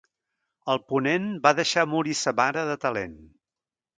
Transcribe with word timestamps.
El 0.73 0.79
ponent 0.93 1.27
va 1.43 1.51
deixar 1.59 1.85
morir 1.93 2.17
sa 2.21 2.35
mare 2.41 2.65
de 2.73 2.79
talent. 2.87 3.17